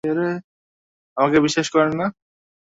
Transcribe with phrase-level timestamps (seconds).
[1.17, 2.05] আমাকে বিশ্বাস করেন না?